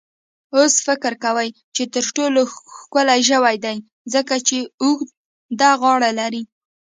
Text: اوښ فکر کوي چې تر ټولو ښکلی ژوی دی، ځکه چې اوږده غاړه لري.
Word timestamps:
اوښ 0.55 0.73
فکر 0.87 1.13
کوي 1.23 1.49
چې 1.75 1.83
تر 1.93 2.03
ټولو 2.15 2.41
ښکلی 2.79 3.19
ژوی 3.29 3.55
دی، 3.65 3.77
ځکه 4.13 4.35
چې 4.47 4.57
اوږده 4.83 5.69
غاړه 5.81 6.11
لري. 6.19 6.43